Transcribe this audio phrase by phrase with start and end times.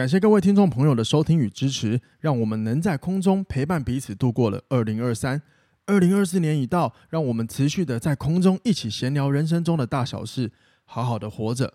[0.00, 5.42] 感谢各位听众朋友的收听与支持，让我们能在空中陪伴彼此度过了二零二三。
[5.84, 10.52] 二零二四年已到，让我们持续的在空中一起闲聊人生中的大小事，
[10.86, 11.74] 好好的活着。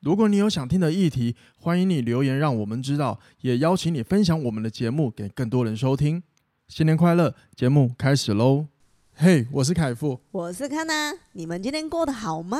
[0.00, 6.24] 如果你有想听的议题，欢迎你留言让我们知道，也邀请你分享我们的节目给更多人收听。
[6.66, 7.36] 新年快乐！
[7.54, 8.66] 节目开始喽！
[9.14, 12.58] 嘿，我是凯富，我是康娜，你们今天过得好吗？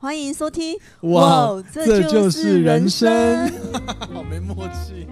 [0.00, 0.78] 欢迎收听。
[1.02, 3.46] 哇，这就是人生，
[4.14, 5.06] 好没默契。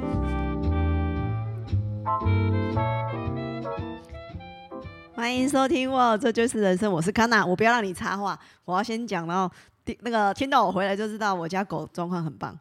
[5.15, 6.91] 欢迎收听哇，这就是人生。
[6.91, 9.53] 我是康娜，我不要让你插话，我要先讲，然后
[10.01, 12.59] 那个听到我回来就知道我家狗状况很棒。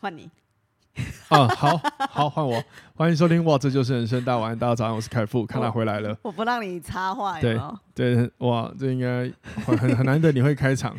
[0.00, 0.30] 换你。
[1.28, 2.62] 啊，好好换我。
[2.94, 4.22] 欢迎收听哇，这就是人生。
[4.24, 6.16] 大家晚安，大家早上，我是凯富，看他回来了。
[6.22, 7.40] 我不让你插话。
[7.40, 7.58] 对
[7.94, 9.30] 对，哇，这应该
[9.64, 10.94] 很很难得你会开场，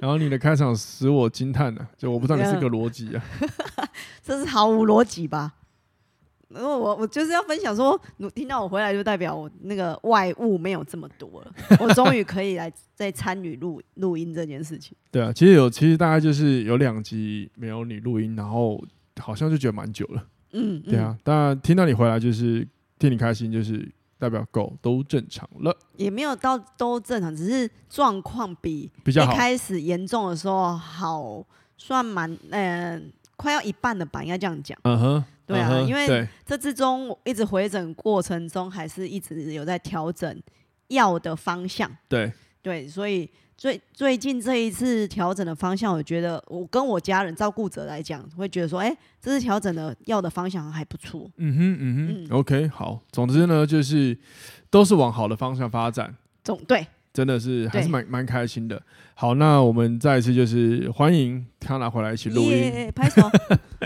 [0.00, 3.22] 然后你的开场使我惊叹了，就我不知道你是个逻辑啊，
[4.24, 5.52] 这是毫无逻辑吧？
[6.48, 8.00] 然后我我就是要分享说，
[8.34, 14.96] 听到我回来就代表我那个外物没有这么多了，我终于可以来再参与录录音这件事情。
[15.10, 18.82] 对啊，其实有，其实大概就是有两集没有你录音，然后
[19.20, 20.26] 好像就觉得蛮久了。
[20.52, 22.66] 嗯，对啊，当然听到你回来就是
[22.98, 23.86] 替你开心，就是
[24.18, 31.44] 代表狗都正常了，也没有到都正常，只是状况比一开始严重的时候好，
[31.76, 33.02] 算蛮嗯、呃、
[33.36, 34.78] 快要一半了吧，应该这样讲。
[34.82, 35.24] 嗯哼。
[35.46, 40.42] 对啊，因为这之中一直回诊过程中，还是一直有在调整
[40.88, 41.88] 药的方向。
[42.08, 51.30] 对对，所以最最近这一次调整的方向，我觉得我跟我家人照顾者来讲，会觉得说，哎，这次调整的要的方向还不错。
[51.36, 54.16] 嗯哼嗯哼嗯，OK，好，总之呢，就是
[54.70, 56.14] 都是往好的方向发展。
[56.44, 56.86] 总对。
[57.12, 58.78] 真的是还是蛮蛮开心的。
[59.14, 63.22] 好，那我们再一次就是欢迎他拿回来一起录音，拍手。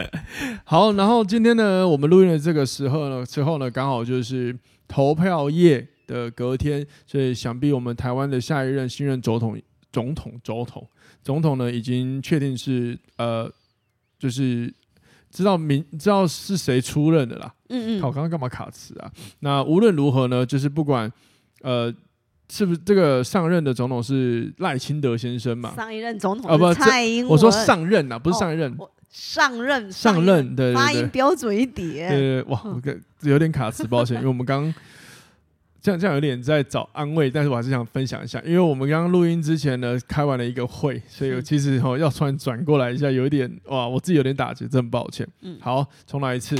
[0.66, 9.60] 好，然后今天呢，我们录音的这个时候呢，之后呢，刚好就是投票夜的隔天，所以想必我们台湾的下一任新任总统、
[9.92, 10.88] 总统、总统、
[11.22, 13.50] 总统呢，已经确定是呃，
[14.18, 14.72] 就是
[15.30, 17.54] 知道明知道是谁出任的啦。
[17.68, 18.00] 嗯嗯。
[18.00, 19.10] 好，我刚刚干嘛卡词啊？
[19.38, 21.10] 那无论如何呢，就是不管
[21.62, 21.94] 呃。
[22.52, 25.72] 是不是这个上任的总统是赖清德先生嘛？
[25.76, 27.30] 上一任总统啊，不蔡英文。
[27.30, 28.74] 我说上任呐、啊，不是上一任。
[28.76, 32.10] 哦、上任，上任，对，对，对，发音标准一点。
[32.10, 32.82] 对，对，对，哇，我
[33.28, 34.64] 有点卡词，抱歉，因为我们刚
[35.82, 45.26] 这样这样有点在找安慰，但是我还是想分享一下，因为我们刚刚录音之前呢，开完了一个会，所以我其实哦要突然转过来一下，有一点哇，我自己有点打击，真的抱歉。
[45.42, 46.56] 嗯，好，重来一次。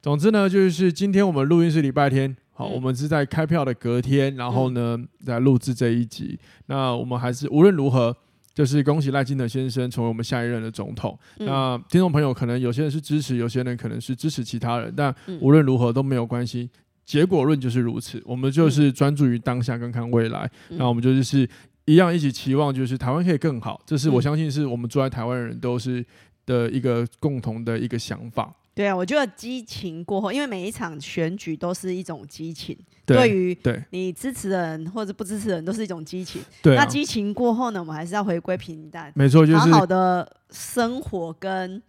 [0.00, 2.36] 总之呢，就是今天我们录音是礼拜天。
[2.52, 6.38] 好，我们是在开票的隔天，然后呢，在录制这一集。
[6.66, 8.14] 那我们还是无论如何，
[8.52, 11.18] 就是恭喜赖清德先生成为我们下一任的总统。
[11.38, 16.68] 那听众朋友可能有些人是支持，有些人可能是支持其他人，但无论如何都没有关系。
[17.10, 20.48] 结果论就是如此，我们就是专注于当下，跟看未来。
[20.68, 21.48] 那我们就是
[21.84, 23.82] 一样，一起期望，就是台湾可以更好。
[23.84, 26.06] 这是我相信是我们住在台湾的人都是
[26.46, 28.54] 的一个共同的一个想法。
[28.76, 33.58] 对啊，我觉得激情过后，因为每一场选举都是一种激情，对于
[33.90, 36.40] 你支持的人或者不支持的人都是一种激情。
[36.62, 41.82] 对啊，那激情过后呢，我们还是要回归平淡，没错，就是好好的生活跟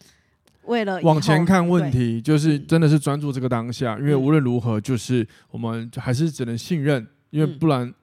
[0.66, 7.94] 为了往前看问题，就是真的是专注这个当下，因为无论如何，就是我们还是只能信任，因为不然。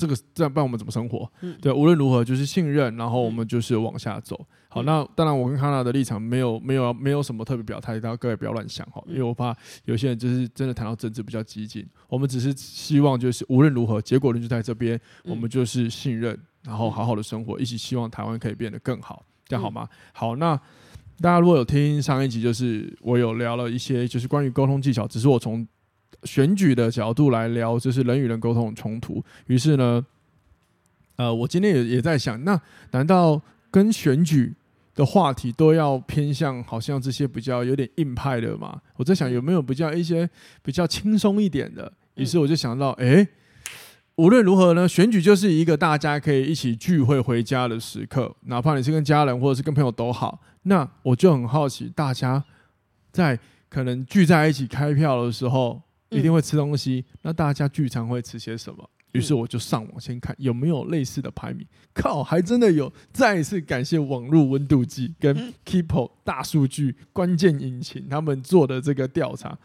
[0.00, 1.28] 这个这样办我们怎么生活？
[1.40, 4.36] 嗯、对，无论如何就是信任，然后我们就是往下走。
[4.38, 9.52] 嗯、好，那当然我跟康娜的立场没有没有没有什么特别表态，大家各位不要乱想哈，因为我怕
[9.86, 11.84] 有些人就是真的谈到政治比较激进。
[12.06, 19.88] 我们只是希望就是无论如何，结果论就在这边，我们就是信任，然后好好的生活，一起希望台湾可以变得更好，这样好吗？
[20.12, 20.56] 好，那
[21.20, 25.66] 大家如果有听上一集，就是我有聊了一些就是关于沟通技巧，只是我从。
[26.24, 29.24] 选举的角度来聊，就是人与人沟通的冲突。
[29.46, 30.04] 于是呢，
[31.14, 33.40] 呃，我今天也也在想，那难道
[33.70, 34.52] 跟选举
[34.96, 38.82] 的话题都要偏向好像这些比较有点硬派的吗？
[38.96, 40.28] 我在想有没有比较一些
[40.60, 41.92] 比较轻松一点的。
[42.16, 43.24] 于是我就想到，哎，
[44.18, 50.40] 无论如何呢，选举就是一个大家可以一起聚会回家的时刻，哪怕你是跟家人或者是跟朋友都好。
[50.62, 52.44] 那我就很好奇，大家
[53.12, 53.38] 在
[53.68, 55.80] 可能聚在一起开票的时候。
[56.10, 58.88] 一定会吃东西，嗯、那大家聚餐会吃些什么？
[59.12, 61.66] 于是我就上网先看有没有类似的排名。
[61.92, 62.90] 靠，还真的有！
[63.12, 69.58] 再一次感谢网络温度计跟 Keepo 大数据关键引擎他们做的这个调查，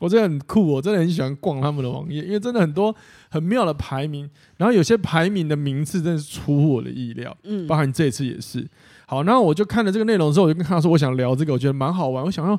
[0.00, 2.92] 我真的很酷，我真的很喜欢逛他们的网页，因为真的很多
[3.30, 8.66] 很妙的排名，然后有些排名的名次真的是出乎我的意料，嗯，包含这一次也是。
[9.06, 12.58] 好，然后我就看了这个内容之后，我就跟他说，我想聊这个，我觉得蛮好玩，我想要。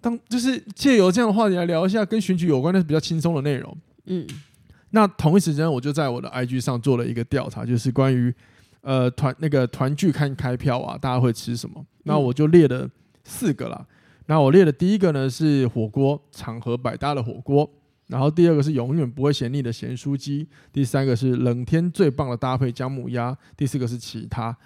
[0.00, 3.76] 当就是借由这样的话题来聊一下跟选举有关的比较轻松的内容。
[4.06, 4.24] 嗯，
[4.90, 8.32] 那同一时间我就在我的 IG 上做了一个调查，就是关于
[8.80, 11.84] 呃团那个团聚看开票啊，大家会吃什么？
[12.04, 12.88] 那我就列了
[13.24, 13.84] 四个啦。
[14.28, 17.68] 那我列的第一个呢是火锅，场合百搭的火锅。
[18.08, 20.46] 然后第二个是永远不会嫌腻的咸酥鸡。
[20.72, 23.36] 第三个是冷天最棒的搭配姜母鸭。
[23.56, 24.56] 第四个是其他。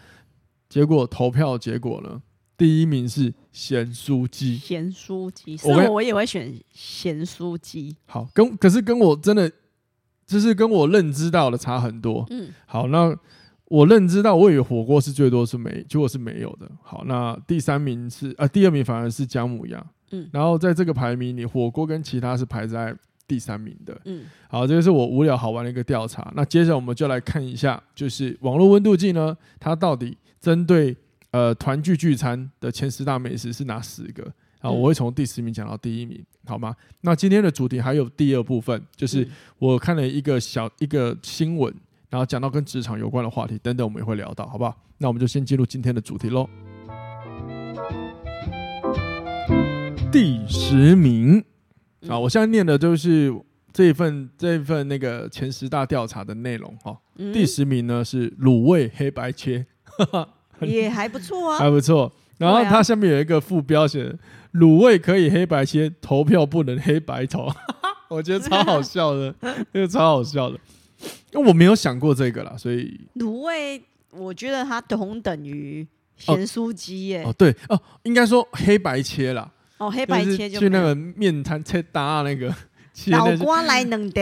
[0.69, 2.23] 结果投票结果呢？
[2.57, 7.97] 第一名是咸酥鸡，咸酥鸡，所以我也会选咸酥鸡。
[8.07, 9.51] 好，跟可是跟我真的
[10.25, 12.25] 就是跟我认知到的差很多。
[12.31, 13.17] 嗯，好，那
[13.73, 16.71] 我认知到我以为火锅是最多是没，结果是没有的。
[16.83, 19.83] 好，那第三名是呃，第二名反而是姜母鸭。
[20.11, 22.95] 嗯，然后在这个排名里，火锅跟其他是排在
[23.27, 23.99] 第三名的。
[24.05, 26.31] 嗯，好，这个是我无聊好玩的一个调查。
[26.37, 30.95] 那接着我们就来看一下，就是网络温度计呢，它到底针对。
[31.31, 34.31] 呃，团聚聚餐的前十大美食是哪十个？
[34.61, 36.77] 好，我会从第十名讲到第一名，好吗？
[37.01, 39.27] 那今天的主题还有第二部分，就是
[39.59, 41.75] 我看了一个小一个新闻，
[42.13, 44.77] 然后讲到跟职场有关的话题等等，我们也会聊到，好不好？
[44.99, 46.47] 那我们就先进入今天的主题喽。
[50.13, 51.43] 第十名，
[52.07, 53.35] 啊，我现在念的就是
[53.73, 56.95] 这一份这一份那个前十大调查的内容哈。
[57.33, 59.65] 第十名呢是卤味黑白切。
[60.61, 62.13] 也还不错啊，还不错。
[62.37, 64.15] 然后它下面有一个副标写
[64.53, 67.49] ：“卤味可以黑白切，投票不能黑白投。
[68.11, 69.35] ”我觉得超好笑的，
[69.73, 70.61] 那个超好笑的。
[71.33, 77.25] 因为我没有想过这个啦，所以卤味我觉得它同等于咸酥鸡耶。
[77.25, 79.51] 哦，对哦，应该说黑白切啦。
[79.79, 82.55] 哦，黑白切就去那个面摊切搭那个
[83.07, 84.21] 老瓜来能的。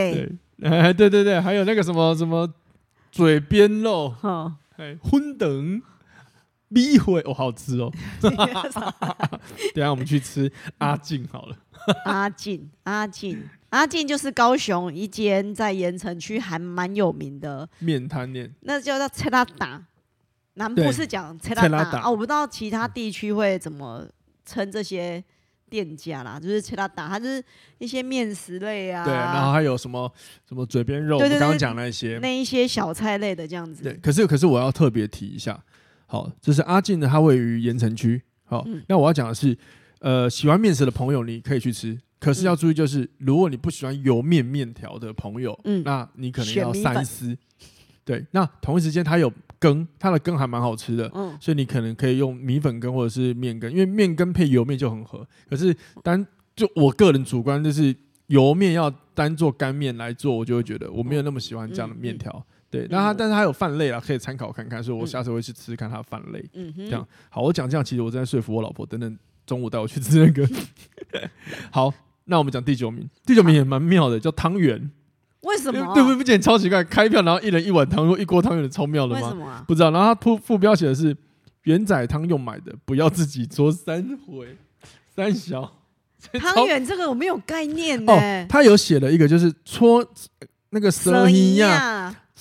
[0.61, 2.51] 哎，对对对，还有那个什么什么
[3.11, 4.15] 嘴边肉，
[4.77, 5.81] 哎，荤等。
[6.73, 7.91] 米会哦，好吃哦！
[8.21, 11.57] 等下我们去吃阿进好了。
[12.05, 19.83] 阿进，阿进，阿进就是高雄一间在盐城区还蛮有名的面摊店，那叫做切拉达。
[20.55, 24.05] 南部是讲切拉达啊，我不知道其他地区会怎么
[24.45, 25.23] 称这些
[25.69, 26.37] 店家啦。
[26.37, 27.41] 就是切拉达，它就是
[27.77, 29.05] 一些面食类啊。
[29.05, 30.11] 对，然后还有什么
[30.45, 33.81] 什么嘴边肉，我刚刚讲那些那一些小菜类的这样子。
[33.81, 35.57] 对，可是可是我要特别提一下。
[36.05, 38.21] 好，就是阿进呢，它位于盐城区。
[38.43, 39.57] 好，嗯、那我要讲的是，
[39.99, 47.35] 呃，喜欢面食的朋友你可以去吃，可是要注意，就是、嗯、如果你不喜欢油面面条的朋友，嗯，那你可能要三思。
[48.05, 55.27] 对，那同一时间它有羹，它的羹还蛮好吃的，嗯，所以你可能可以用米粉羹或者是面羹，因为面羹配油面就很合。
[55.49, 56.25] 可是单
[56.55, 57.95] 就我个人主观，就是
[58.27, 62.31] 油面要单做干面来做，我就会觉得我没有那么喜欢这样的面条。
[62.31, 66.41] 嗯嗯对，那它但是它有饭类啦，可以参考看看，所以我下次会去吃吃看它的饭类。
[66.53, 70.47] 嗯哼，这样好，我讲这样，其实我正在说服我老婆，等等中午带我去吃那个。
[71.69, 71.93] 好，
[72.31, 74.89] 那我们讲第九名，第九名也蛮妙的，叫汤圆。
[75.41, 75.93] 为什么？
[75.93, 79.21] 对不不，简超奇怪，开票然后一人一碗汤，说一锅汤圆的超妙的吗？
[79.21, 79.65] 为什么？
[79.67, 79.91] 不知道。
[79.91, 81.13] 然后它副副标写的是
[81.63, 84.55] 元仔汤用买的，不要自己做三回
[85.13, 85.69] 三小。
[86.39, 88.13] 汤圆这个我没有概念呢。
[88.13, 90.05] 哦，他有写了一个，就是搓
[90.69, 91.61] 那个蛇一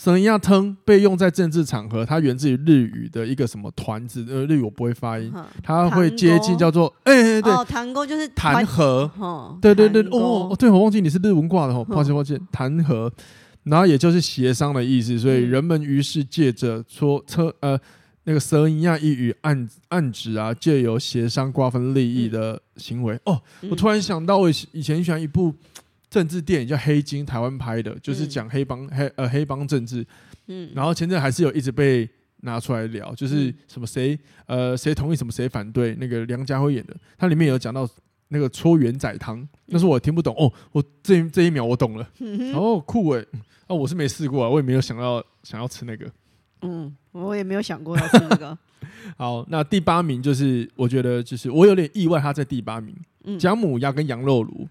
[0.00, 0.16] 样。
[0.16, 5.30] 生鸭汤被用在政治场合，它源自于日语的一个什么团子，呃，日语我不会发音，
[5.62, 9.10] 它会接近叫做，哎、欸，对，弹钩就是弹劾，
[9.60, 13.10] 对对对，哦，对，我忘记你是日文挂的哦，抱歉抱歉，弹劾，
[13.64, 17.78] 然后也就是协商的意思，所以人们于是借着说车，呃，
[18.24, 23.20] 那个蛇一样一语暗暗指啊，借由协商瓜分利益的行为。
[23.24, 25.54] 哦，我突然想到，我以前喜欢一部。
[26.10, 30.04] 政治电影叫《黑金》，台湾拍的，就是讲黑帮、嗯、黑呃黑帮政治。
[30.48, 37.88] 嗯，然后前阵还是有一直被拿出来聊，就是什么谁呃谁同意什么谁反对，那个梁家辉演的，它里面有讲到
[38.28, 43.24] 那个搓圆仔汤，那是我听不懂哦，我这这一秒我懂了，嗯、哦酷哎，
[43.68, 46.10] 啊我是没试过啊，我也没有想要想要吃那个，
[46.62, 48.58] 嗯，我也没有想过要吃那个。
[49.16, 52.96] 好，那第八名就是我觉得就是我有点意外，他在第八名，
[53.38, 54.66] 姜母鸭跟羊肉炉。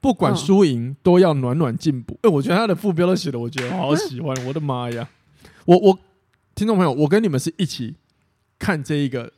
[0.00, 2.16] 不管输赢都要暖暖进补。
[2.22, 4.36] 哎，我觉得他的副标都写的，我觉得 好喜欢。
[4.46, 5.08] 我的妈呀！
[5.64, 5.98] 我我
[6.54, 7.94] 听众朋友，我跟你们是一起
[8.58, 9.30] 看这一个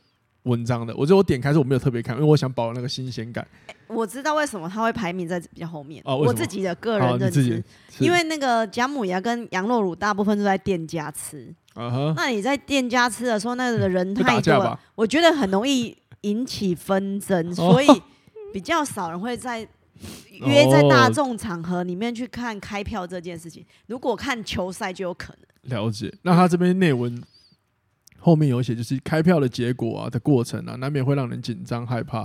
[0.43, 0.95] 文章的。
[0.95, 3.45] 我觉得我点开是我没有特别看，因为我想保留那个新鲜感。
[3.87, 6.01] 我知道为什么他会排名在比较后面。
[6.05, 7.63] 哦，我自己的个人认知，
[7.99, 11.53] 因为那个姜母鸭跟羊肉乳大部分都在店家吃。
[12.15, 17.87] 那你在店家吃的时候，那个人太多了，我觉得很容易引起纷争， 所以
[18.53, 19.67] 比较少人会在。
[20.45, 25.75] 约在大众场合里面去看开票这件事情，如果看球赛就有可能。
[25.77, 26.11] 了解。
[26.23, 27.21] 那他这边内文
[28.17, 32.23] 后面有写，就是开票的结果啊的过程啊，难免会让人紧张害怕，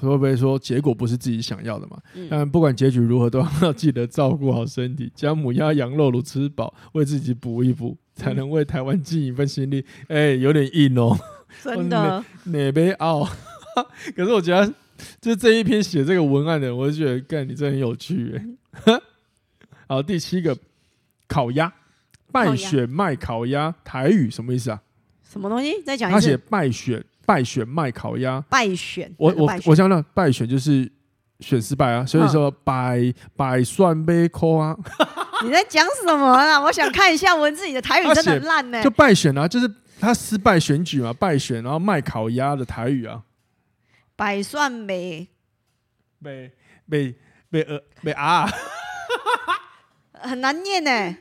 [0.00, 1.98] 会不会说结果不是自己想要的嘛？
[2.14, 9.84] 嗯、但不管结局如何，都要记得照顾好身体，将母鸭、羊肉炉吃饱，为自己补一补，才能为台湾尽一份心力。
[10.08, 11.18] 哎、有点硬哦，
[11.62, 12.24] 真的。
[12.44, 13.28] 哪杯傲？
[14.16, 14.72] 可是我觉得，
[15.20, 18.40] 就这一篇写这个文案的，我就觉得，干你真的很有趣
[18.84, 19.00] 哎。
[19.86, 20.56] 好，第七个
[21.26, 21.72] 烤鸭，
[22.32, 24.80] 败选卖烤鸭，台语什么意思啊？
[25.30, 25.82] 什么东西？
[25.82, 26.20] 再讲一次。
[26.20, 27.04] 他写败选。
[27.28, 30.90] 败选卖烤鸭，败选，我我我想想败选就是
[31.40, 34.74] 选失败啊，所以说百百算杯扣啊。
[35.44, 36.58] 你在讲什么啊？
[36.58, 38.82] 我想看一下文字，你的台语真的很烂呢。
[38.82, 43.20] 就败选啊，就是他失败选举嘛，败选，然后卖烤鸭的台语啊，
[44.18, 45.28] 百算没
[46.18, 46.50] 没
[46.86, 47.14] 没
[47.50, 48.50] 没呃没啊，
[50.12, 51.16] 很难念呢。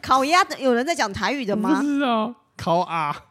[0.00, 1.78] 烤鸭的有人在讲台语的吗？
[1.78, 3.24] 不是啊，烤啊。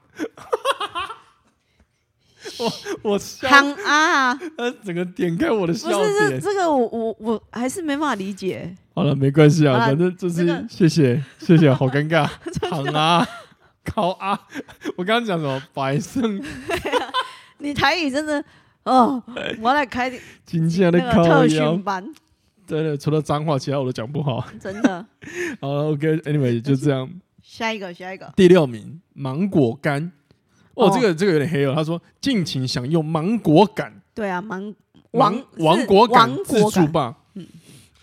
[2.60, 2.72] 我
[3.02, 4.40] 我康啊！
[4.58, 6.00] 呃，整个点开我的笑点。
[6.00, 8.76] 不是这这个，我我我还是没办法理解。
[8.94, 12.30] 好了，没关系啊，反正就是谢谢谢谢，好尴尬。
[12.70, 13.28] 康啊，
[13.84, 14.40] 烤啊！
[14.96, 15.60] 我刚刚讲什么？
[15.74, 16.40] 百胜。
[17.58, 18.44] 你台语真的
[18.84, 19.22] 哦，
[19.62, 20.12] 我来开
[20.46, 22.06] 今天的特训班。
[22.68, 24.44] 真的，除了脏话，其他我都讲不好。
[24.60, 25.06] 真的。
[25.62, 27.10] 好了，OK，Anyway，就这样。
[27.42, 28.34] 下一个，下一个。
[28.36, 30.12] 第六名，芒果干。
[30.74, 31.74] 哦，这个这个有点黑哦。
[31.76, 34.74] 他说：“尽情享用芒果感。”对啊，芒
[35.12, 37.16] 芒芒果干自助吧。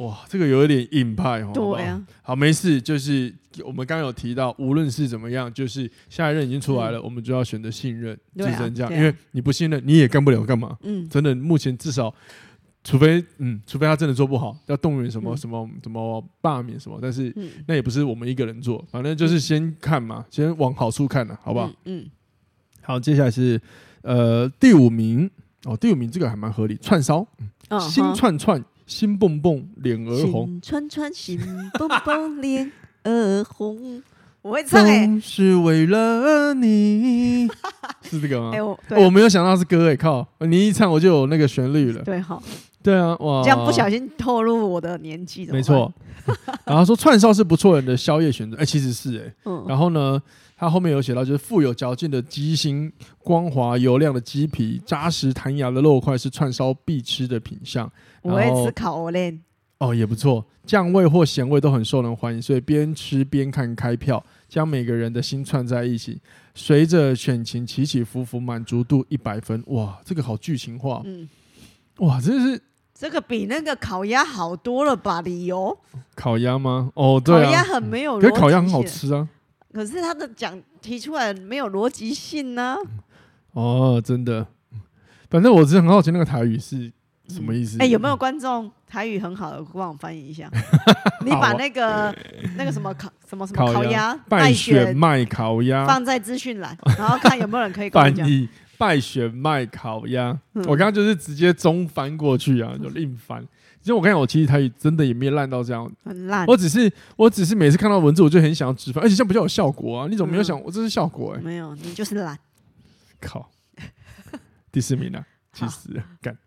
[0.02, 1.50] 嗯，哇，这个有一点硬派哦。
[1.54, 3.32] 对啊，好，没事，就是
[3.64, 10.76] 我们刚刚有提到，无论是怎么样，就是下一任已经出来了，我们就要选择信任，只能这样，因为你不信任，你也干不了干嘛。
[10.82, 12.14] 嗯，真的，目前至少，
[12.82, 17.32] 除非嗯，除非他真的做不好，要动员什么什么什么罢免什么，但是
[17.66, 21.70] 那也不是我们一个人做，反正就是先看嘛，先往好处看了，好不好？
[21.84, 22.06] 嗯。
[22.84, 23.60] 好，接下来是
[24.00, 25.30] 呃第五名
[25.64, 27.24] 哦，第五名这个还蛮合理，串烧，
[27.68, 28.60] 嗯、心串串，
[28.92, 31.40] 心蹦蹦，脸儿红，心串串，心
[31.78, 32.70] 蹦蹦，脸
[33.04, 34.02] 儿红，
[34.42, 37.48] 我会唱哎、欸，是为了你，
[38.04, 38.50] 是这个吗？
[38.52, 42.42] 哎、欸，我、哦、我没有想到是歌哎、欸，靠，你一唱我就有那个旋律了，对，好，
[42.82, 45.90] 对啊，哇，这样不小心透露我的年纪，没错，
[46.66, 50.22] 然后说串烧是不错人的宵夜选择，哎、欸，其实是哎、欸，嗯，然后呢？
[50.62, 57.90] 他后面有写到，就是富有嚼劲的鸡心、光滑油亮的鸡皮、扎实弹牙的肉块是串烧必吃的品相。
[58.22, 59.42] 我会吃烤链
[59.78, 66.20] 哦，也不错，酱味或咸味都很受人欢迎，所以边吃边看开票，将每个人的心串在一起，
[66.54, 69.60] 随着选情起起伏伏，满足度一百分。
[69.66, 71.28] 哇，这个好剧情化，嗯，
[71.96, 72.62] 哇，真的是
[72.94, 75.20] 这个比那个烤鸭好多了吧？
[75.22, 75.76] 理由？
[76.14, 76.92] 烤鸭吗？
[76.94, 79.28] 哦，对啊，烤鸭很没有，可是烤鸭很好吃啊。
[79.72, 82.76] 可是他的讲提出来没有逻辑性呢？
[83.52, 84.46] 哦，真的，
[85.30, 86.90] 反正我是很好奇那个台语是
[87.28, 87.76] 什么意思。
[87.76, 90.50] 哎、嗯欸，有没有观众台语很好的帮我翻译一下？
[91.24, 92.14] 你把那个、啊、
[92.56, 100.38] 那个什么烤什么什么烤鸭拜选卖烤鸭放在资讯栏，然后看有没有人可以 翻译拜选卖烤鸭。
[100.54, 103.42] 嗯、我刚刚就是直接中翻过去啊，就硬翻。
[103.82, 106.46] 其实我看我其实台语真的也没烂到这样，很烂。
[106.46, 110.06] 我只是我只是每次看到文字我就很想要直翻，而且这样比较有效果啊！
[110.08, 110.56] 你怎么没有想？
[110.62, 112.38] 我这是效果哎，没有，你就是懒。
[113.20, 113.50] 靠，
[114.70, 116.38] 第四名啊，其实干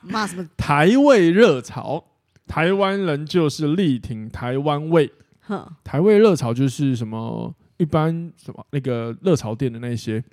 [0.00, 0.48] 骂什么？
[0.56, 2.02] 台味热潮，
[2.46, 5.12] 台湾人就是力挺台湾味。
[5.42, 7.54] 哼，台味热潮就是什么？
[7.76, 10.24] 一般什么那个热潮店的那些。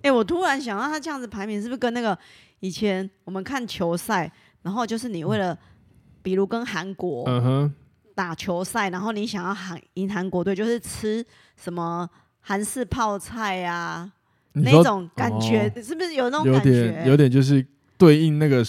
[0.00, 2.18] 哎，我突然想到，他这样子排名是不是跟那个
[2.60, 4.32] 以前我们看球赛？
[4.62, 5.56] 然后就是你为了，
[6.22, 7.24] 比如跟韩国
[8.14, 11.24] 打球赛，然后你想要韩赢韩国队，就是吃
[11.56, 12.08] 什么
[12.40, 14.10] 韩式泡菜啊，
[14.52, 16.70] 那种感觉是不是有那种感觉？
[16.70, 17.64] 有点，有点就是
[17.96, 18.64] 对应那个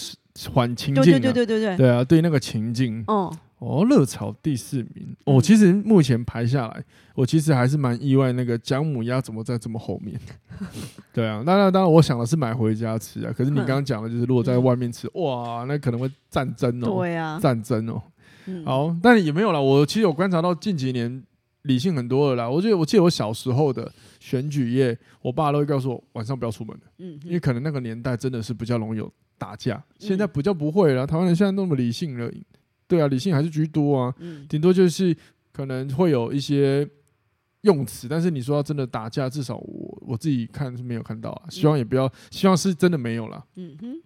[0.52, 0.94] 环境。
[0.94, 1.76] 对对对对对对。
[1.76, 3.02] 对啊，对应那个情境。
[3.08, 3.36] 哦。
[3.60, 5.14] 哦，热炒第四名。
[5.26, 10.18] 哦，其实目前排下来，我其实还是蛮意外，那个姜母鸭怎么在这么后面？
[11.12, 13.32] 对啊，那那当然，我想的是买回家吃啊。
[13.36, 16.86] 可是你刚刚讲的就是，如果在外面吃，哇，那可能会战争哦。
[16.86, 18.02] 对啊，战争哦。
[18.64, 19.60] 好，但也没有啦。
[19.60, 21.22] 我其实有观察到近几年
[21.62, 22.48] 理性很多了啦。
[22.48, 26.74] 我觉得，我记得我小时候的选举夜，我爸都会告诉我晚上不要出门。
[26.96, 31.06] 嗯，因为可能那个年代真的是比较容易有打架，现在比较不会了。
[31.06, 32.32] 台湾人现在那么理性了。
[32.90, 34.12] 对啊，理性还是居多啊，
[34.48, 35.16] 顶、嗯、多就是
[35.52, 36.84] 可能会有一些
[37.60, 41.42] 用词，但是你说要真的打架，至少我我自己看是没有看到啊。
[41.48, 43.44] 希望也不要，希望是真的没有了。
[43.54, 44.02] 嗯哼。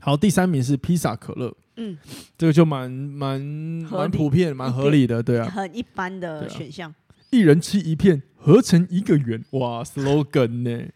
[0.00, 1.96] 好，第三名是披萨可乐，嗯，
[2.36, 6.90] 这个就蛮蛮蛮普遍、蛮合理的，对啊，很一般的选项。
[6.90, 6.94] 啊、
[7.30, 10.88] 一人吃一片，合成一个圆，哇，slogan 呢？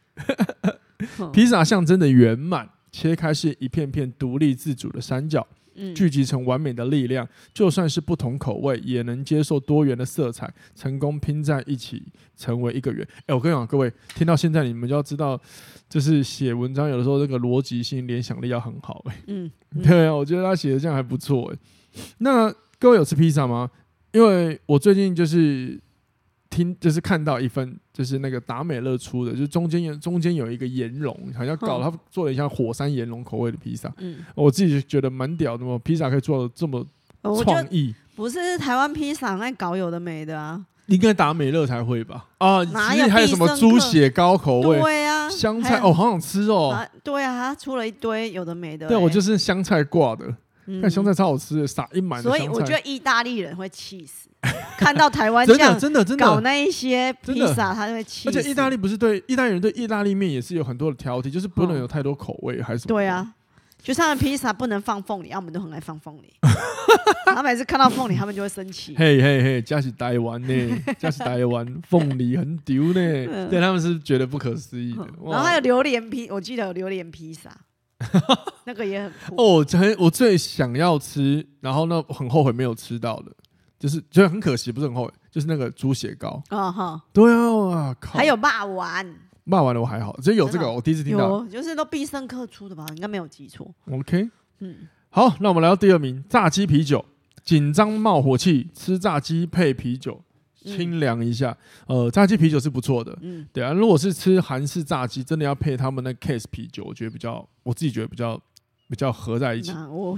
[1.33, 2.69] 披萨象征的圆满。
[2.91, 5.47] 切开是一片片独立自主的三角。
[5.95, 12.03] 聚集成完美的力量，就算是不同口味，也能接受多元的色彩，成功拼在一起
[12.37, 13.07] 成为一个圆。
[13.21, 15.41] 哎、欸，我跟你讲，各位听到现在，你们就要知道，
[15.89, 19.11] 就是写文章有的时候这个逻辑性、联想力要很好、欸。
[19.11, 19.51] 哎，嗯，
[19.83, 21.53] 对啊，我觉得他写的这样还不错。
[21.53, 21.59] 哎，
[22.19, 23.71] 那各位有吃披萨吗？
[24.13, 25.81] 因为我最近就是。
[26.51, 33.93] 听，就是看到一份，就是那个达美乐出的，就是中间有中间有一个岩龙，好像搞他做了一下火山岩龙口味的披萨。
[33.99, 36.87] 嗯，我自己就觉得蛮屌的嘛，披萨可以做的这么
[37.45, 37.95] 创意。
[38.17, 42.27] 不是台湾披萨爱搞有的没的啊，应该达美乐才会吧？
[42.39, 44.81] 啊，哪有还有什么猪血糕口味？
[44.81, 46.77] 对啊，香菜哦，好想吃哦。
[47.05, 48.89] 对啊，他出了一堆有的没的。
[48.89, 50.35] 对，我就是香菜挂的，
[50.81, 52.23] 看香菜超好吃的，撒一满。
[52.23, 54.29] 所以我觉得意大利人会气死。
[54.79, 58.29] 看到台湾这样真的真的搞那一些披萨，他就会气。
[58.29, 62.95] 而且意大利不是对意大利人对意大利面也是有很多的挑剔，就是不能有太多口味，还是什么？
[62.95, 63.35] 对啊，
[63.83, 66.33] 就他们披萨不能放凤梨，我们都很爱放凤梨。
[67.27, 68.95] 他每次看到凤梨，他们就会生气。
[68.97, 75.05] 嘿嘿嘿，加起台湾呢， 加起台湾凤梨很丢呢，对他们是觉得不可思议的。
[75.27, 77.51] 然后还有榴莲披，我记得有榴莲披萨，
[78.65, 79.43] 那个也很酷。
[79.43, 83.33] 哦，很我最想要吃，然后呢很后悔没有吃到的。
[83.79, 86.43] 就是觉得很可惜，不是很后悔，就是那个猪血糕。
[86.49, 88.19] 啊哈，对啊，哇靠！
[88.19, 89.07] 还有霸丸，
[89.45, 91.47] 骂完了我还好，只有有这个，我第一次听到。
[91.47, 92.85] 就是都必胜客出的吧？
[92.97, 93.73] 应该没有记错。
[93.93, 94.29] OK，
[94.59, 97.05] 嗯，好，那我们来到第二名，炸鸡啤酒。
[97.45, 100.21] 紧张冒火气，吃炸鸡配啤酒，
[100.77, 101.57] 清凉一下。
[101.87, 103.17] 呃，炸鸡啤酒是不错的。
[103.23, 108.41] 嗯，对啊，如果是吃韩式炸鸡，真的要配他们那 case 啤酒，我觉得比较，我自己觉得比较
[108.89, 109.73] 比较合在一起。
[109.91, 110.17] 我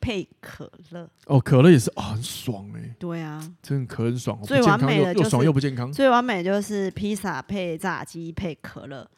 [0.00, 2.96] 配可乐哦，可乐也是哦，很爽哎、欸。
[2.98, 5.92] 对啊，真的可很爽，最完美的又爽又不健康。
[5.92, 9.08] 最完美就是披萨配炸鸡配可乐。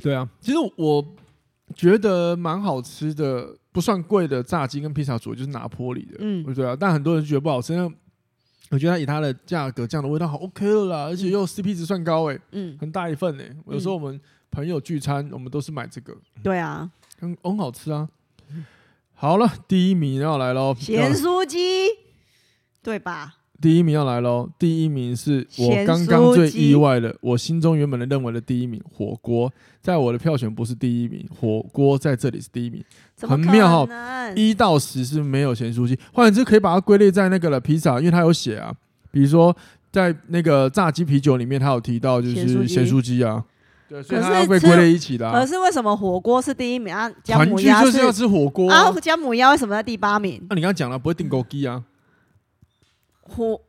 [0.00, 1.04] 对啊，其实我
[1.74, 6.74] 觉得蛮好吃的，不算贵的炸鸡跟披萨主要就是拿坡里的，嗯，对啊。
[6.74, 7.74] 但很多人觉得不好吃，
[8.74, 13.56] 我觉得以它的价格这样的味道好 OK 了啦，而且又 CP 值算高哎、欸，嗯，很大一份哎、欸。
[13.68, 16.12] 有时候我们朋友聚餐，我们都是买这个。
[16.42, 18.08] 对啊，很很好吃啊。
[19.14, 20.74] 好了，第一名要来喽！
[20.74, 21.86] 咸酥鸡，
[22.82, 23.36] 对吧？
[23.60, 24.48] 第一名要来喽！
[24.58, 32.84] 第一名是我刚刚最意外的，我心中原本的认为的第一名火锅，在我的票选不是第一名，火锅在这里是第一名，
[33.22, 34.30] 很妙哈！
[34.34, 38.74] 一到十是没有咸酥鸡，换言之可以把它归类在那个了披萨，因为它有写啊，
[39.10, 39.56] 比如说
[39.90, 43.44] 在那个炸鸡啤酒里面，它有提到就是咸酥鸡啊。
[43.86, 45.30] 对，所以它要被归类一起的。
[45.30, 47.08] 可是为什么火锅是第一名啊？
[47.24, 48.90] 团聚就是要吃火锅啊！
[49.00, 50.44] 姜母鸭为什么在第八名？
[50.48, 51.82] 那你刚刚讲了不会订枸杞啊？
[53.24, 53.60] 火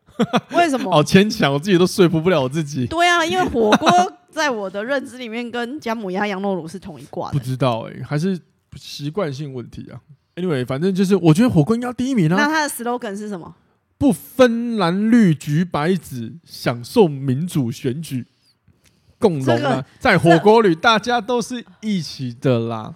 [0.52, 0.90] 为什么？
[0.92, 2.86] 好牵强，我自己都说服不了我自己。
[2.88, 3.90] 对啊，因为火锅
[4.30, 7.32] 在我的认知里面跟姜母鸭、羊肉炉是同一挂。
[7.32, 8.40] 不知道哎，还是
[8.76, 10.00] 习惯性问题啊
[10.36, 12.36] ？Anyway，反正就是我觉得火锅应该第一名啊。
[12.38, 13.56] 那它的 slogan 是什么？
[13.98, 18.26] 不分蓝绿橘白紫，享受民主选举。
[19.18, 22.94] 共荣啊，在火锅里大家都是一起的啦。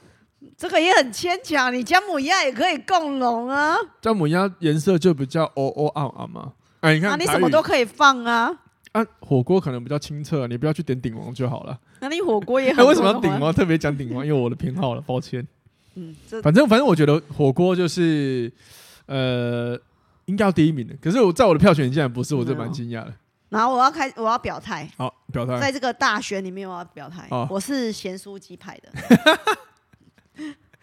[0.60, 3.78] 这个也很牵强，你姜母鸭也可以共荣啊。
[4.02, 6.52] 姜母鸭颜色就比较哦哦啊啊嘛。
[6.82, 8.54] 哎，你看，你什么都可以放啊。
[8.92, 11.80] 啊，火锅可能比较清澈，你不要去点鼎王就好了。
[12.02, 12.84] 那你火锅也很。
[12.86, 13.54] 为什么要鼎王？
[13.54, 15.48] 特别讲鼎王，因为我的偏好了，抱歉。
[15.96, 18.52] 嗯，反正反正我觉得火锅就是
[19.06, 19.80] 呃，
[20.26, 20.94] 应该要第一名的。
[21.02, 23.14] 可是我在我的票选竟然不是，我这蛮惊讶的。
[23.48, 24.90] 然后我要开，我要表态。
[24.98, 25.58] 好，表态。
[25.58, 27.26] 在这个大选里面，我要表态。
[27.32, 28.90] 哦、我是咸酥鸡派的。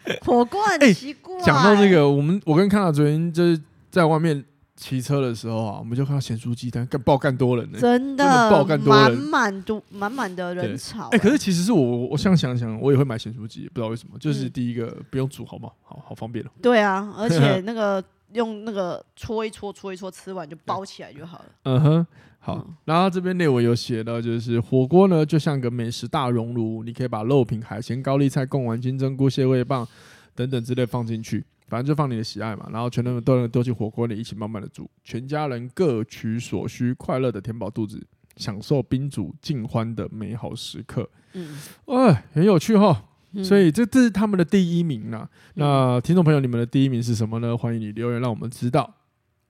[0.25, 1.39] 火锅很奇怪。
[1.41, 4.43] 讲、欸、到这个，我们我跟康纳昨天就是在外面
[4.75, 11.15] 骑车的时候啊，我们就看到咸酥鸡摊干爆干多人呢、欸，真的，爆干多人，满满多满满的人潮、欸。
[11.15, 15.69] 哎、欸，可是其实是我，我想想想，我也会买咸酥鸡，不知道为什么，就是第一个不用煮，好吗？
[15.83, 16.51] 好好方便了。
[16.61, 21.45] 对啊， 而且那个用那个搓一搓，搓一搓，吃完就包起来就好了。
[21.63, 22.07] 嗯哼。
[22.47, 29.85] 好，然后这边内文有写到，就是火锅呢，就像个美食大熔炉，你可以把肉品、海鲜、高丽菜、贡丸、金针菇、蟹味棒
[30.33, 32.69] 等等之类放进去，反正就放你的喜爱嘛。
[32.71, 38.01] 然后全都都能丢进火锅里，一起慢慢的煮，全家人各取所需，快乐的填饱肚子，
[38.37, 41.09] 享受宾主尽欢的美好时刻。
[41.33, 41.57] 嗯，
[41.87, 43.03] 哎，很有趣哈。
[43.43, 45.27] 所以这这是他们的第一名呐。
[45.55, 47.57] 那听众朋友，你们的第一名是什么呢？
[47.57, 48.95] 欢迎你留言让我们知道。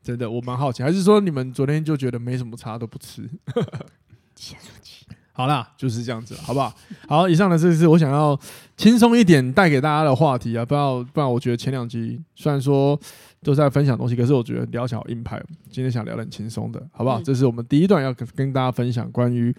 [0.04, 3.30] 真的，我蛮好奇，还是说你们昨天就觉得没什么差都不吃？
[5.34, 6.74] 好啦，就是这样子，好不好？
[7.08, 8.40] 好，以上的这是我想要
[8.76, 13.00] 轻松一点带给大家的话题啊，不要不然我觉得前两集虽然说
[13.44, 15.40] 都在分享东西，可是我觉得聊起来好硬派。
[15.70, 17.22] 今天想聊点轻松的，好不好？
[17.22, 19.56] 嗯、这是我们第一段要跟跟大家分享关于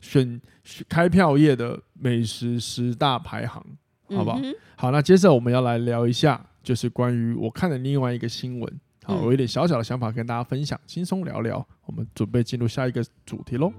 [0.00, 0.40] 选
[0.88, 3.64] 开票业的美食十大排行。
[4.14, 4.38] 好不好？
[4.42, 8.80] 嗯、好，那接着我们要来聊一下，就是关于我看的另外一个新闻。
[9.04, 11.66] 好，我有点小小的想法跟大家分享，轻松聊聊。
[11.86, 13.72] 我们准备进入下一个主题喽。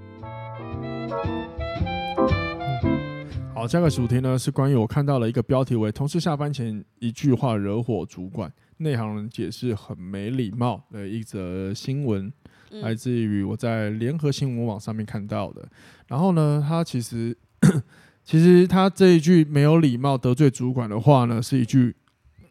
[3.55, 12.29] 好，下个主题呢是关于我看到了一个标题为“同事下班前一句话惹火主管，内行人解释很没礼貌”的一则新闻，
[12.69, 15.65] 来自于我在联合新闻网上面看到的。
[16.07, 17.37] 然后呢，他其实
[18.25, 21.95] 其实他这一句没有礼貌得罪主管的话呢，是一句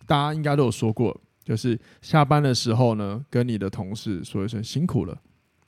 [0.07, 1.21] 大家应该都有说过。
[1.45, 5.17] 就是下班的时候呢，跟你的同事说一声辛苦了。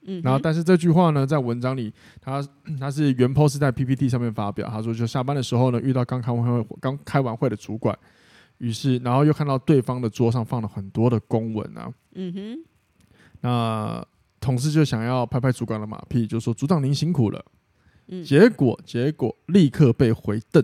[0.06, 2.46] 嗯，然后但是这句话呢，在文章里，他
[2.78, 4.68] 他 是原 po 是在 PPT 上面发表。
[4.68, 7.98] 他说，就下班的时候呢，遇到刚开完会刚开完会的主管，
[8.58, 11.90] 于是然后又看到对方的桌上放了很多的公文啊。
[12.14, 12.64] 嗯哼，
[13.40, 14.06] 那
[14.40, 17.42] 同事就想要拍拍主管的马屁，就说组长您辛苦了。
[18.08, 20.62] 嗯，结果结果立刻被回瞪。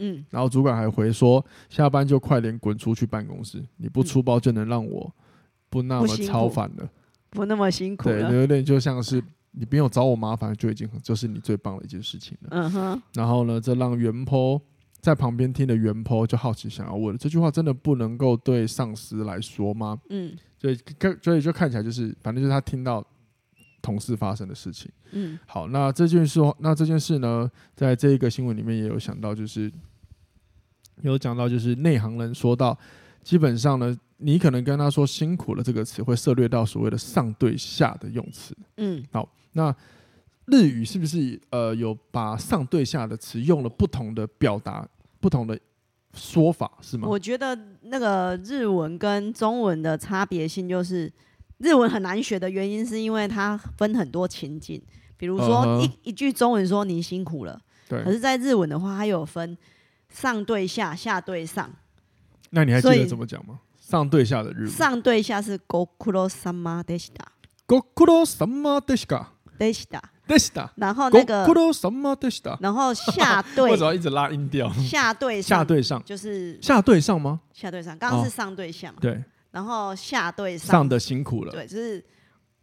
[0.00, 5.14] 嗯，然后主管还回说，下班就快点滚出去办公室，你不出包就能让我
[5.68, 6.90] 不那么超烦了，
[7.28, 8.08] 不那么辛苦。
[8.08, 12.48] 对，有点就像是你不用找我麻烦，就已经很就是你最棒的一件事情了。
[12.50, 13.02] 嗯哼。
[13.12, 14.60] 然后呢，这让原 po
[15.00, 20.00] 在旁边听的原 po 就好奇想要问：这句话真的不能够对上司来说吗？
[20.08, 20.34] 嗯。
[20.58, 23.06] 所以看，所以就看起来就是，反正就是他听到
[23.82, 24.90] 同事发生的事情。
[25.12, 25.38] 嗯。
[25.46, 29.70] 好，那这件事，那这件事呢，在这一个新闻里面也有想到，就是。
[31.08, 32.76] 有讲到，就是内行人说到，
[33.22, 38.56] 基本上呢，你可能跟他说“辛苦了”这个词，会涉略到所谓的上对下的用词。
[38.76, 39.74] 嗯，好，那
[40.46, 44.86] 日语是不是呃有把上对下的词用了不同的表达、
[45.20, 45.58] 不同的
[46.12, 47.08] 说法，是吗？
[47.08, 51.10] 我觉得那个日文跟中文的差别性，就是
[51.58, 54.80] 日文很难学的原因，是因为它分很多情景。
[55.16, 59.56] 比如说一、uh 一句中文说“你辛苦了”，对，可是在日文的话，它有分。
[60.09, 61.69] 上对下，下对上。
[62.51, 63.59] 那你还记得怎么讲吗？
[63.79, 64.69] 上对下的日文。
[64.69, 67.31] 上对下是ご苦労様でした。
[67.67, 69.27] ご苦劳様でした。
[69.59, 70.01] でした。
[70.27, 70.71] でした。
[70.75, 72.57] 然后那个ご苦劳様でした。
[72.61, 73.71] 然后下对。
[73.71, 74.71] 为什么一直拉音调？
[74.73, 75.59] 下对上。
[75.59, 77.41] 下对上就是下对上吗？
[77.53, 78.97] 下对上，刚刚是上对下嘛？
[79.01, 79.23] 对。
[79.51, 80.71] 然后下对上。
[80.71, 81.51] 上的辛苦了。
[81.51, 82.03] 对，就是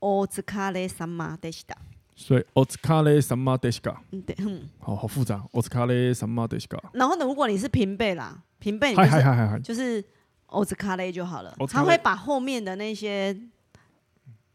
[0.01, 1.77] お疲れ様でした。
[2.17, 3.97] 所以お疲れ様でした。
[4.12, 5.43] 嗯，对，嗯，好好复杂。
[5.53, 6.79] お疲れ様でした。
[6.93, 10.05] 然后呢，如果你是平辈啦，平辈，嗨嗨嗨嗨嗨，就是
[10.49, 11.53] お疲れ就好了。
[11.69, 13.37] 他会把后面的那些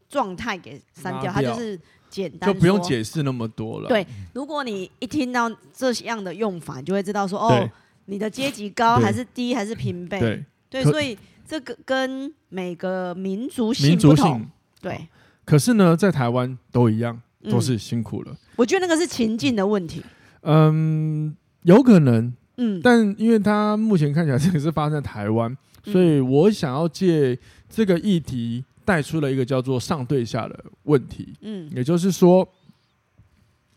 [0.08, 3.88] 状态给删掉，他就是简单，就不用解释那么多了。
[3.88, 7.68] 对，如果你一听到这样的用法，你就会知道说，哦，
[8.06, 10.18] 你的阶级高还是低，还是平辈？
[10.18, 14.46] 对，对，所以这个跟每个民族性不同。
[14.80, 15.08] 对，
[15.44, 17.20] 可是呢，在台湾都一样。
[17.49, 20.01] 都是辛苦了，嗯，我觉得那个是情境的问题。
[20.41, 27.37] 嗯，有可能，嗯，但因为它目前看起来这个是发生在台湾，所以我想要借
[27.69, 31.33] 这个议题带出了一个叫做上对下的问题。
[31.41, 32.47] 嗯，也就是说。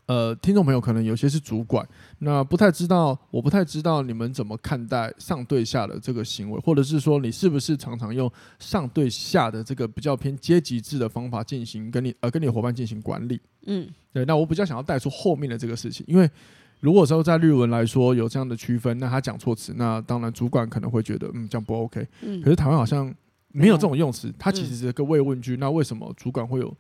[0.06, 1.86] 呃，听众朋友可能有些是主管，
[2.20, 13.40] 那不太知道，我不太知道你们怎么看待上对下的这个行为，或者是说你是不是常常用上对下的这个比较偏阶级制的方法进行跟你呃跟你伙伴进行管理？
[13.66, 16.30] 嗯，对，那我比较想要带出后面的这个事情，因为
[16.78, 23.12] 如果说在日文来说有这样的区分，那他讲错词，那当然主管可能会觉得嗯这样不 OK，嗯，可是台湾好像
[23.48, 26.72] 没有这种用词，它其实是个慰问句，那为什么主管会有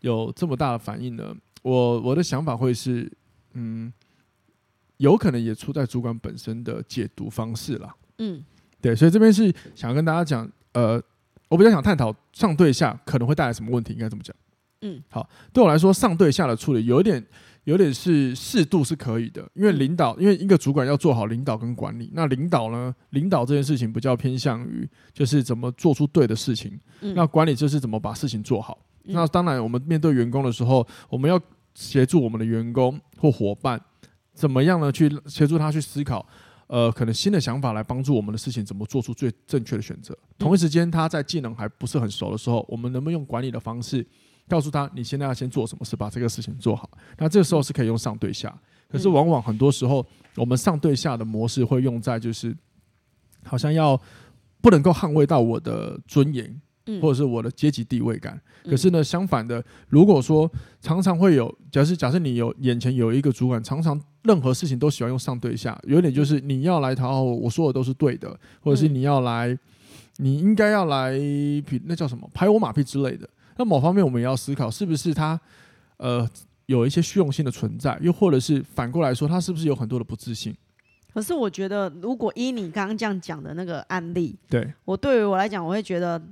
[0.00, 1.34] 有这么大的反应呢？
[1.68, 3.10] 我我的想法会是，
[3.54, 3.92] 嗯，
[4.98, 7.92] 有可能也出在主管本身的解读方式啦。
[8.18, 8.40] 嗯，
[8.80, 11.02] 对，所以这边是想跟大家讲，呃，
[11.48, 14.32] 我比较想探讨上对下可能会带来什么问题，应该怎么讲？
[14.82, 17.26] 嗯，好，对我来说，上对下的处理有一点，
[17.64, 28.78] 有点是适度是可以的，因为领导，因为一个主管要做好领导跟管理，那领导呢，领导这件事情比较偏向于就是怎么做出对的事情，嗯，那管理就是怎么把事情做好。
[29.02, 31.36] 嗯，那当然，我们面对员工的时候，我们要。
[31.76, 33.78] 协助我们的员工或伙伴，
[34.32, 34.90] 怎么样呢？
[34.90, 36.26] 去协助他去思考，
[36.68, 40.16] 呃，可能新的想法来帮助我们的事情怎么做出最正确的选择。
[40.38, 44.06] 同一时间，他在技能还不是很熟的时候，我们能不能用管理的方式
[44.48, 46.90] 告诉他，你现在要先做什么事，把这个事情做好？
[47.18, 48.58] 那这个时候是可以用上对下，
[48.88, 52.56] 可是往往很多时候，我们上对下的模式会用在就是，
[53.44, 54.00] 好像要
[54.62, 56.58] 不能够捍卫到我的尊严。
[57.00, 69.58] 或者是我的阶级地位感，可是呢，相反的，如果说常常会有，假设假设你有眼前有一个主管，常常任何事情都喜欢用上对下，有点就是你要来讨好我，我说的都是对的，或者是你要来，
[70.18, 73.28] 你应该要来，比那叫什么拍我马屁之类的。
[73.56, 75.40] 那某方面我们也要思考，是不是他
[75.96, 76.28] 呃
[76.66, 80.54] 有一些虚荣心的存在，又或者是反过来说，他是不是有很多的不自信？
[81.14, 84.70] 可是我觉得，如果依你刚刚这样讲的那个案例，对。
[84.84, 86.22] 我对于我来讲，我会觉得，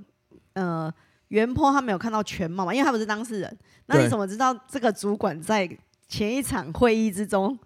[0.55, 0.93] 呃，
[1.29, 3.59] 原 PO 他没有看到全貌嘛，因为他不是当事人。
[3.87, 5.69] 那你怎么知道这个主管在
[6.09, 7.59] 前一场会议之中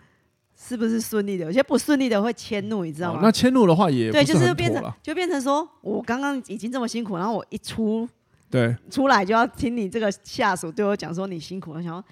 [0.56, 1.44] 是不是顺利的？
[1.44, 3.20] 有些不顺利的会迁怒，你知道吗？
[3.20, 8.08] 哦、那迁怒的话也对，就是变成就变成说，我刚刚已经这么辛苦，然后我一出
[8.50, 12.02] 对出来就要听你这个下属对我讲说你辛苦，我想要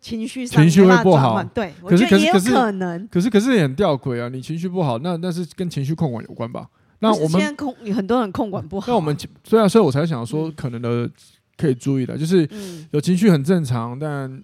[0.00, 4.28] 情绪上情绪会不好，对，可是可是可是可能，可是可是也很吊诡啊！
[4.28, 6.68] 你情绪不好，那那是跟情绪控管有关吧？
[6.98, 11.10] 那我们现在控很多人控管不好，那我们虽然所以我才想说可能的。
[11.56, 12.48] 可以注意的，就是
[12.90, 14.42] 有情绪很正常，但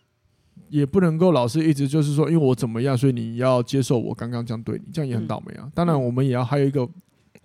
[0.68, 5.68] 也不能够老是一直就是说，因为我怎么样，所以你要接受我刚刚这样对你，这样也很倒霉啊。
[5.74, 6.88] 当然，我们也要还有一个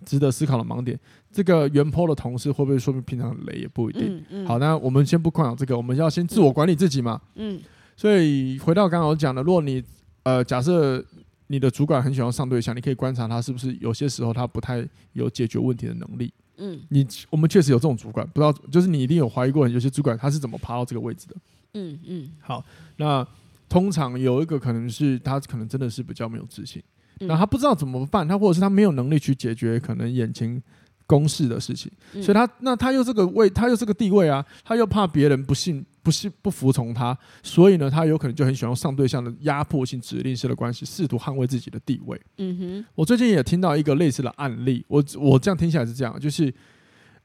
[0.04, 0.96] 值得思考的盲点，
[1.32, 4.24] 这个原 PO 的同事会不会说明平常很雷，也不一定。
[4.46, 7.20] 好，那我们先不困扰这个，我们要先自我管理自己嘛。
[7.34, 7.60] 嗯。
[7.96, 9.82] 所以回到刚刚我讲的，如果你
[10.22, 11.04] 呃假设
[11.48, 16.32] 你的主管很喜欢上对象，你可以观察他是不是有些时候他不太有解决问题的能力。
[16.58, 21.36] 嗯，你我们确实有这种主管，不知道就是你一定有怀疑过，有些主管他是怎么爬到这个位置的。
[21.74, 22.64] 嗯嗯，好，
[22.96, 23.26] 那
[23.68, 26.82] 通常有一个可能是他可能真的是比较没有自信，
[27.20, 30.62] 那、嗯、他不知道怎么办，他或者是他没有能力去解决可能眼前
[31.06, 35.84] 公事的事情，嗯、所以他那他又这个位，他又这个地位啊，他又怕别人不信。
[36.06, 42.16] 不是不服从他，所以呢，他有可能就很喜欢用上对象的压迫性、指令式的关系，试图捍卫自己的地位。
[42.38, 46.54] 嗯哼，我最近也听到一个类似的案例，我我这样听起来是这样，就是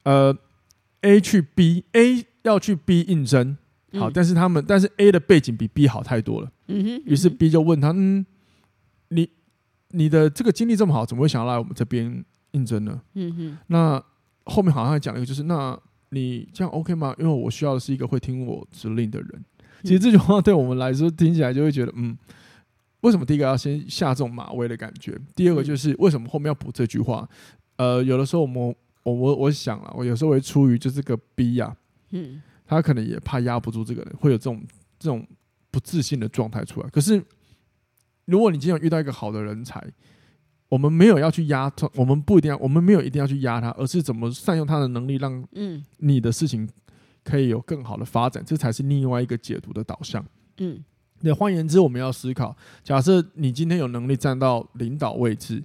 [0.01, 0.35] 呃
[1.01, 3.55] ，A 去 B，A 要去 B 应征，
[3.93, 6.51] 好，嗯、但是他们但是 A 的背景比 B 好太多了。
[6.65, 8.25] 嗯哼，于是 B 就问他，嗯，
[9.09, 9.29] 你
[9.89, 12.99] 你的这个经历这么好，怎么会想要来我们这边应征呢？
[13.13, 14.03] 嗯哼，那
[14.45, 15.79] 后面好像还讲了一个，就是那。
[16.13, 17.15] 你这样 OK 吗？
[17.17, 19.45] 因为我需要的是一个会听我指令的人。
[19.81, 22.17] 其实这句话对我们来说听起来就会觉得，嗯，
[22.99, 25.17] 为什么第一个要先下这种马威的感觉？
[25.35, 27.27] 第二个就是为什么后面要补这句话？
[27.77, 31.75] 呃，有的时候我们我我我想了，我有时候会出于就是个逼呀，
[32.09, 34.61] 嗯，他可能也怕压不住这个人，会有这种
[34.99, 35.25] 这种
[35.71, 36.89] 不自信的状态出来。
[36.89, 37.23] 可是
[38.25, 39.81] 如果你经常遇到一个好的人才。
[40.71, 46.65] 我们没有要去压他，我们不一定要，我们没有一定要去压他，而是怎么善用他的能力，让嗯你的事情
[47.25, 50.25] 可以有更好的发展，这才是另外一个解读的导向。
[50.59, 50.81] 嗯，
[51.19, 52.55] 那换言之，我们要思考：
[52.85, 55.61] 假设你今天有能力站到领导位置，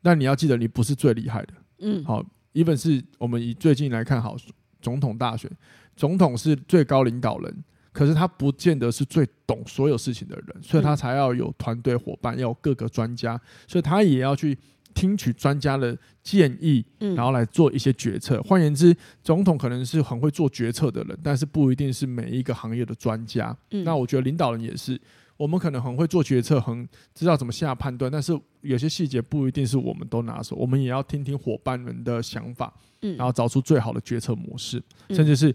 [0.00, 1.52] 但你要记得，你不是最厉害的。
[1.80, 2.24] 嗯，好
[2.54, 4.34] ，even 是我们以最近来看，好，
[4.80, 5.50] 总统大选，
[5.94, 7.62] 总统是最高领导人。
[7.92, 14.56] 可是他不见得是最懂所有事情的人，所以他才要有团队伙伴，要有各个专家，所以他也要去
[14.94, 18.40] 听取专家的建议，然后来做一些决策。
[18.42, 23.56] 换言之，总统可能是很会做决策的人，但是不一定是每一个行业的专家。
[23.84, 25.00] 那我觉得领导人也是，
[25.36, 35.52] 我们可能很会做决策，很知道怎么下判断，但是有些细节不一定是我们都拿手，我们也要听听伙伴们的想法，然后找出最好的决策模式，甚至是。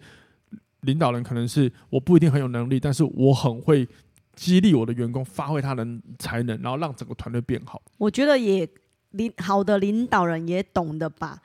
[0.86, 3.88] 领导人可能是我不一定很有能力，但是我很会
[4.36, 5.86] 激励我的员工发挥他的
[6.20, 7.82] 才能，然后让整个团队变好。
[7.98, 8.68] 我觉得也
[9.12, 11.42] 领好的领导人也懂得把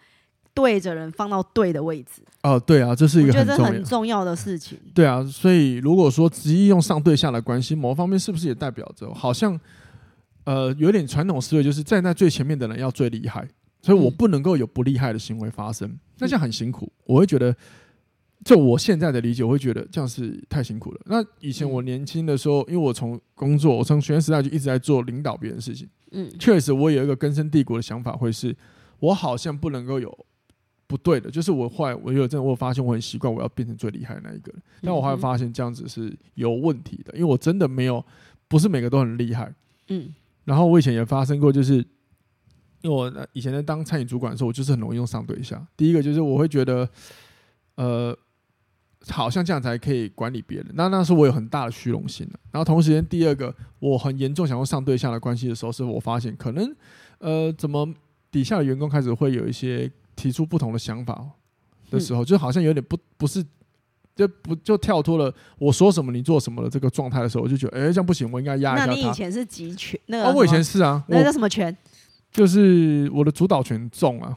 [0.52, 2.22] 对着人放到对的位置。
[2.42, 4.76] 哦，对啊，这是一个很重要很重要的事情。
[4.92, 9.58] 对啊，所以如果说执意用上对下的关系，某方面是不是也代表着好像
[10.44, 13.46] 呃有点传统思维，就是站在最前面的人要最厉害，
[13.82, 16.92] 所以我不能够有不厉害的行为发生，那这样很辛苦。
[17.04, 17.54] 我会觉得。
[18.42, 21.00] 就我现在的理解，我会觉得这样是太辛苦了。
[21.04, 25.86] 那以前我年轻的时候，因为我从工作，我从学生时代就一直在做领导别人的事情。
[26.12, 28.56] 嗯，确实我有一个根深蒂固的想法，会是
[28.98, 30.26] 我好像不能够有
[30.86, 31.30] 不对的。
[31.30, 34.62] 就是我后来我有真的，我发现我很习惯我要变成最厉害的那一个人。
[34.80, 38.02] 但我后来发现这样子是有问题的，因为我真的没有，
[38.48, 39.54] 不是每个都很厉害。
[39.88, 41.74] 嗯，然后我以前也发生过，就是
[42.80, 45.62] 因为我以前在当餐饮主管的时候，我就是很容易用上对下。
[45.76, 46.88] 第一个就是我会觉得，
[47.74, 48.16] 呃。
[49.08, 52.28] 好像这样才可以管理别人，那那时候我有很大的虚荣心。
[52.52, 56.76] 然后同时间，第二个我很严重想要上对下的关系的时候，是我发现可能，
[57.18, 57.88] 呃，怎么
[58.30, 61.24] 底下的员工开始会有一些提出不同的想法
[61.90, 63.42] 的时候，就好像有点不不是，
[64.14, 68.92] 就不就跳脱了我说什么你做什么的这个状态的时候，我就觉得，哎，这样不行，我应该压一下他。
[68.92, 69.98] 那你以前是集权？
[70.06, 71.74] 那我以前是啊，那叫什么权？
[72.30, 74.36] 就是我的主导权重啊。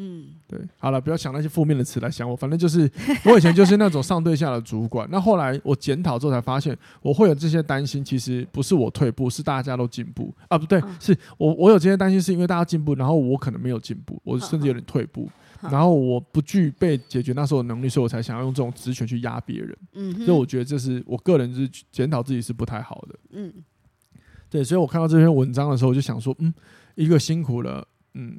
[0.00, 2.88] 嗯，对，好了，不要想那些负面的词来想我，反正就是
[3.24, 5.08] 我以前就是那种上对下的主管。
[5.10, 15.28] 那后来我检讨之后才发现，我会有这些担心，其实不是我退步，是大家都进步啊，不对，是我我有这些担心，是因为大家进步，然后我可能没有进步，我甚至有点退步，
[15.62, 19.76] 然后我不具备解决那时候的能力，所以我才想要用这种职权去压别人。
[19.94, 23.18] 嗯，所以我觉得这是我个人是检讨自己是不太好的。
[23.30, 23.52] 嗯，
[24.48, 26.54] 对，所以我看到这篇文章的时候，我就想说，嗯，
[26.94, 27.84] 一个辛苦了，
[28.14, 28.38] 嗯，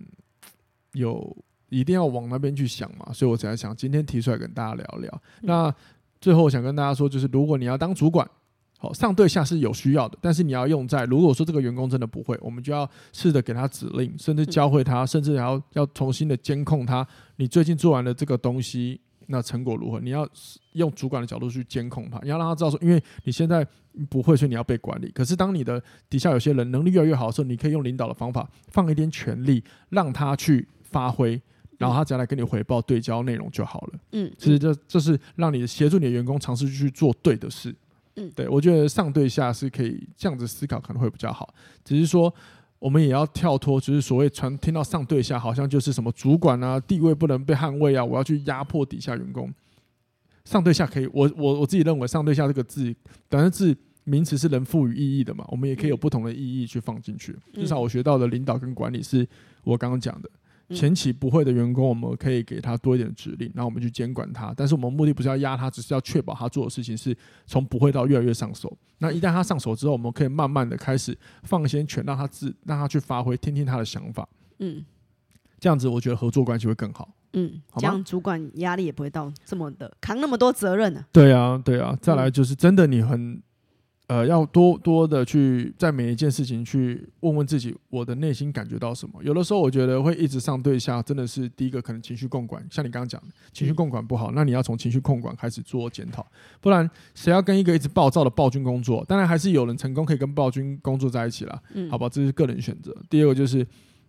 [0.94, 1.36] 有
[1.70, 5.22] 一定要往那边去想嘛，所以我才想今天提出来跟大家聊聊。
[5.42, 5.76] 嗯、那
[6.20, 8.30] 最后我想跟大家说，就是如果你要当主管，
[8.78, 17.06] 好，上对下是有需要的，但是你要用在如果说这个员工真的不会，我们就要试着给他指令，甚至教会他，甚至还要要重新的监控他。
[17.36, 20.00] 你最近做完的这个东西，那成果如何？
[20.00, 20.28] 你要
[20.74, 23.68] 用主管的角度去监控他，你要让他知道说，因为你现在
[24.10, 25.12] 不会，所以你要被管理。
[25.12, 31.42] 可是当你的底下有些人能力越来越好的时候，你可以用领导的方法，放一点权力，让他去发挥，
[31.80, 34.00] 然后他只要来跟你回报对焦内容就好了。
[34.12, 37.74] 嗯，其实这这是让你协助你的员工尝试去做对的事。
[38.18, 41.54] 嗯，对，我觉得上对下是可以这样子思考，可能会比较好。
[41.86, 42.32] 只是说，
[42.80, 49.50] 我们也要跳脱，就是所谓传听到上对下，好像就是什么主管啊，地位不能被捍卫啊，我要去压迫底下员工。
[50.44, 52.94] 上对下可以，我我我自己认为上对下这个字，
[53.30, 57.34] 本身字名词是能赋予意义的嘛，我们也可以有不同的意义去放进去。
[57.54, 59.26] 至少我学到的领导跟管理是
[59.64, 60.30] 我刚刚讲的。
[60.76, 64.54] 前期不会的员工，我们可以给他多一点指令，然后我们去监管他。
[64.56, 68.78] 但是我们目的不是要压他，只是要确保他做的事情是从不会到越来越上手。
[69.00, 74.28] 那一旦他上手之后，我们可以慢慢的开始放一些权，让他自让他去发挥，听听他的想法。
[74.60, 74.84] 嗯，
[75.60, 77.10] 这样子我觉得合作关系会更好。
[77.34, 81.08] 嗯，这样主管压力也不会到这么的扛那么多责任呢、啊。
[81.12, 81.98] 对啊，对啊。
[82.02, 83.42] 再来就是真的你很。
[84.10, 89.24] 呃，要多多的去在每一件事情去问问自己，我的内心感觉到什么？
[89.24, 96.26] 有的时候我觉得会一直上对下，真的是第一个可能情绪共管，像你刚刚讲的，情绪共管不好，那你要从情绪控管开始做检讨，
[96.60, 99.06] 不然谁要跟一个一直暴躁的暴君工作？
[99.08, 102.92] 当然还是有人成功可以跟暴君工作在一起了，好吧，这是个人选择。
[103.12, 103.64] 第二个就是，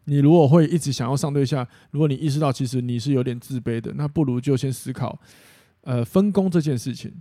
[0.06, 5.20] 你如果会一直想要上对下，如果你意识到其实你是有点自卑的，那不如就先思考，
[5.82, 7.12] 呃，分工这件事情。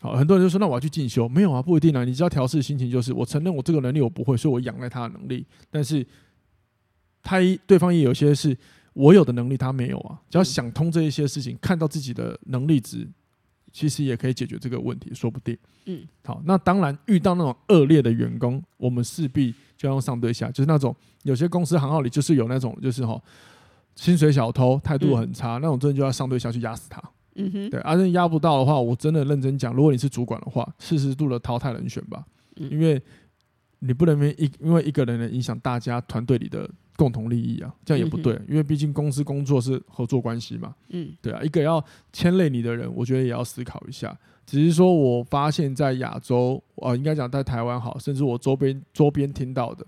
[0.00, 2.04] 好，很多人就说：“那我要去进修？”没有啊，不一定啊。
[2.04, 5.46] 你只要调试心情，就是我承认我这个能力我不会，所以我仰赖他的能力。
[5.70, 6.06] 但是
[7.22, 8.54] 他一对方也有些是
[8.92, 10.20] 我有的能力，他没有啊。
[10.28, 13.08] 只要想通这一些事情，看到自己的能力值，
[13.72, 15.56] 其实也可以解决这个问题，说不定。
[15.86, 23.18] 嗯，好，那当然遇到那种恶劣的员工，我们势必就要用上对下，就是那种有些公司行号里就是有那种就是哈
[23.94, 27.02] 薪水小偷，态度很差，嗯、那种真的就要上对下去压死他。
[27.36, 32.24] 嗯哼，对，而且压不到的话，我真的认真讲，如果你是主管的话，四十度的淘汰人选吧，
[32.56, 33.00] 嗯、因为
[33.80, 44.16] 你不能因一因为一个人的影响大家团队里的共同利益啊，这样也不对，嗯、因为毕竟公司工作是合作关系嘛，嗯，对啊，一个要牵累你的人，我觉得也要思考一下。
[44.46, 49.84] 只是说我发现，在亚洲，啊，应该讲在台湾好，甚至我周边周边听到的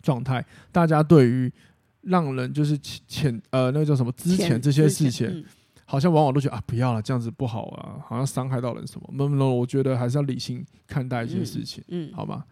[0.00, 1.52] 状态，大家对于
[2.02, 5.44] 让人就是潜呃那个叫什么之前这些事情。
[5.86, 9.08] 好像往往都觉得啊，不要了，这样子不好啊，好像伤害到人什么。
[9.12, 12.44] 那么，我觉得还是要理性看待一些事情，嗯，嗯好吗？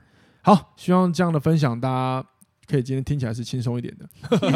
[0.43, 2.25] 好，希望这样的分享大家
[2.67, 4.09] 可以今天听起来是轻松一点的，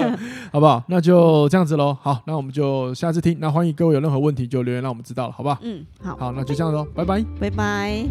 [0.52, 0.82] 好不好？
[0.88, 1.92] 那就这样子喽。
[2.00, 3.36] 好，那我们就下次听。
[3.40, 5.58] 那欢迎各位有任何问题就留言让我们知道了，好不好？
[5.62, 8.06] 嗯，好，好，那就这样喽，拜拜，拜拜。